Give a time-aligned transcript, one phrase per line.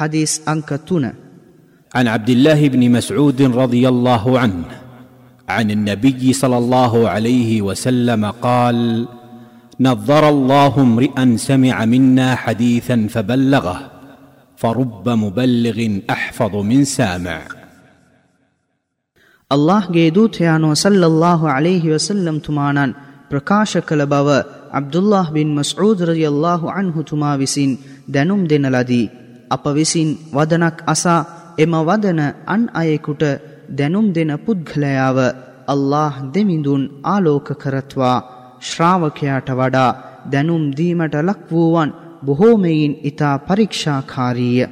[0.00, 1.12] حديث أنك تنا
[1.92, 4.64] عن عبد الله بن مسعود رضي الله عنه
[5.48, 8.78] عن النبي صلى الله عليه وسلم قال
[9.80, 13.76] نظر الله امرئا سمع منا حديثا فبلغه
[14.58, 15.78] فرب مبلغ
[16.10, 17.40] أحفظ من سامع.
[19.50, 22.92] ಅಲ್ಲಾಹ್ ಗೆ ದೂತಯಾನು ಸಲ್ಲಲ್ಲಾಹು ಅಲೈಹಿ ವಸಲ್ಲಂ ತುಮಾನಾನ್
[23.30, 24.28] ಪ್ರಕಾಶ ಕಲಬಾವ
[24.78, 27.72] ಅಬ್ದುಲ್ಲಾಹ್ ಬಿನ್ ಮಸೂದ್ ರಜಿಯಲ್ಲಾಹು ಅನ್ಹು ತುಮಾ دنم
[28.14, 29.02] ದೆನುಂ ದೆನಲದಿ
[29.50, 31.20] අප විසින් වදනක් අසා
[31.58, 33.22] එම වදන අන් අයෙකුට
[33.70, 35.18] දැනුම් දෙන පුද්ගලයාව
[35.68, 38.18] අල්له දෙමිඳුන් ආලෝක කරත්වා
[38.60, 39.90] ශ්‍රාවකයාට වඩා
[40.26, 41.90] දැනුම් දීමට ලක් වූවන්
[42.26, 44.66] බොහෝමයින් ඉතා පරීක්ෂාකාරීය.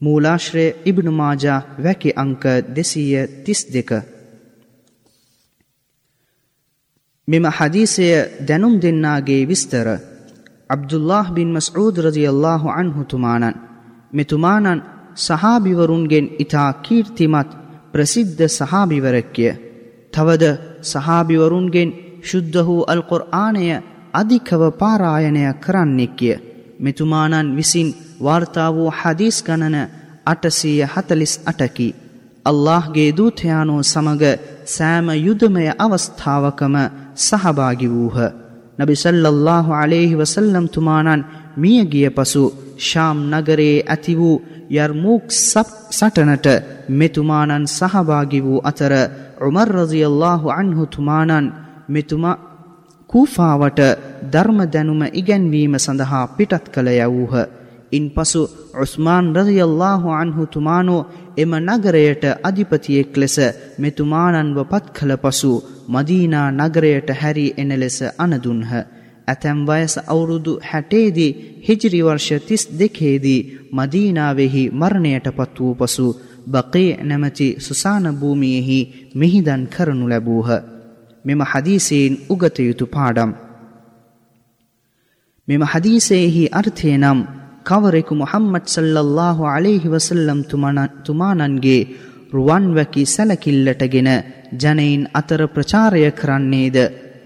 [0.00, 2.44] මූලාශ්‍රය ඉබ්නු මාජා වැකි අංක
[2.76, 3.90] දෙසීය තිස් දෙක.
[7.28, 8.06] මෙම හදීසය
[8.48, 9.88] දැනුම් දෙන්නාගේ විස්තර
[10.70, 13.58] ಅಬ್ದುಲ್ಲಾಹ್ ಬಿನ್ ಮಸ್ಊದ್ ರಜಿಯಲ್ಲಾಹು ಅನ್ಹು ತುಮಾನನ್
[14.14, 14.82] ಮೆತುಮಾನನ್
[15.24, 17.54] ಸಹಾಬಿವರುನ್ಗೆನ್ ಇತಾ ಕೀರ್ತಿಮತ್
[17.92, 19.48] ಪ್ರಸಿದ್ಧ ಸಹಾಬಿವರಕ್ಕೆ
[20.14, 20.46] ತವದ
[20.92, 21.92] ಸಹಾಬಿವರುನ್ಗೆನ್
[22.30, 23.72] ಶುದ್ಧ ಹೂ ಅಲ್ ಕುರ್ಆನೆಯ
[24.14, 26.34] ಅಧಿಕವ ಪಾರಾಯಣೆಯ ಕರನ್ನಿಕ್ಕಿಯ
[26.80, 29.76] ಮೆತುಮಾನನ್ ವಿಸಿನ್ ವಾರ್ತಾವು ಹದೀಸ್ ಗಣನ
[30.26, 31.88] ಅಟಸಿಯ ಹತಲಿಸ್ ಅಟಕಿ
[32.46, 34.24] ಅಲ್ಲಾಹ್ಗೆ ದೂತಯಾನೋ ಸಮಗ
[34.66, 36.76] ಸ್ಯಾಮ ಯುಧಮಯ ಅವಸ್ಥಾವಕಮ
[37.28, 38.16] ಸಹಭಾಗಿವೂಹ
[38.78, 41.22] නබි සල්ලල්ලාහු අලේහි වසල්ලම් තුමානන්
[41.56, 42.42] මිය ගිය පසු
[42.80, 45.24] ශාම් නගරයේ ඇති වූ යර්මූක්
[45.90, 46.46] සටනට
[46.90, 48.92] මෙතුමානන් සහභාගි වූ අතර
[49.40, 51.46] උමර් රසියල්ලාහු අන්හු තුමානන්
[51.88, 52.40] මෙතුමා
[53.10, 53.80] කූෆාවට
[54.32, 57.34] ධර්ම දැනුම ඉගැන්වීම සඳහා පිටත් කළ යවූහ.
[57.94, 58.42] ඉන් පසු
[58.76, 61.06] උස්මාන් රදියල්له අන්හු තුමානෝ
[61.36, 63.36] එම නගරයට අධිපතියෙක් ලෙස
[63.78, 65.52] මෙතුමානන්ව පත් කළ පසු
[65.88, 68.72] මදීනා නගරයට හැරී එන ලෙස අනදුන්හ.
[69.28, 73.40] ඇතැම් වයස අවුරුදු හැටේදී හිජිරි වර්ෂ තිස් දෙකේදී
[73.72, 76.06] මදීනාවෙහි මරණයට පත් වූ පසු
[76.46, 78.78] බකේ නැමති සුසාන භූමියෙහි
[79.14, 80.48] මිහිදන් කරනු ලැබූහ.
[81.24, 83.30] මෙම හදීසයෙන් උගත යුතු පාඩම්.
[85.48, 87.18] මෙම හදීසයෙහි අර්ථය නම්
[87.64, 91.78] ಕವರೆಕು ಮೊಹಮ್ಮದ್ ಸಲ್ಲಲ್ಲಾಹು ಅಲೇಹಿ ವಸಲ್ಲಂ ತುಮನ ತುಮಾನನ್ಗೆ
[92.32, 94.08] රුවන්වැකි සැලකිල්ලටගෙන
[94.54, 96.76] ජනයින් අතර ප්‍රචාරය කරන්නේද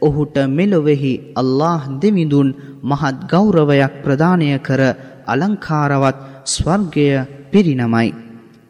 [0.00, 2.48] ඔහුට මෙලොවෙහි අල්له දෙවිඳුන්
[2.82, 4.82] මහත් ගෞරවයක් ප්‍රදානය කර
[5.26, 7.06] අලංකාරවත් ස්වර්ගය
[7.50, 8.08] පිරිනමයි.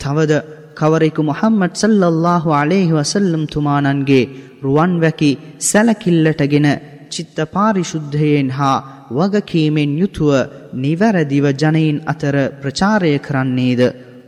[0.00, 0.32] තවද
[0.76, 4.30] කවරෙකු මොහම්මත් සල්ලල්لهු අලේහි වසල්ලම් තුමානන්ගේ
[4.64, 5.30] රුවන්වැකි
[5.60, 6.68] සැලකිල්ලටගෙන
[7.10, 8.78] චිත්ත පාරිශුද්ධයෙන් හා
[9.10, 10.30] වගකීමෙන් යුතුව
[10.74, 13.80] නිවැරදිව ජනයින් අතර ප්‍රචාරය කරන්නේද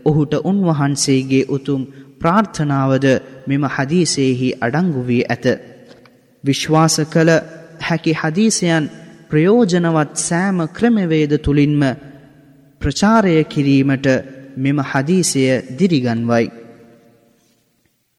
[0.05, 1.83] ඔහුට උන්වහන්සේගේ උතුම්
[2.21, 3.07] ප්‍රාර්ථනාවද
[3.47, 5.47] මෙම හදීසයෙහි අඩංගු වී ඇත.
[6.45, 7.31] විශ්වාස කළ
[7.81, 8.85] හැකි හදීසයන්
[9.31, 11.83] ප්‍රයෝජනවත් සෑම ක්‍රමවේද තුළින්ම
[12.81, 14.07] ප්‍රචාරය කිරීමට
[14.57, 15.45] මෙම හදීසය
[15.79, 16.47] දිරිගන්වයි.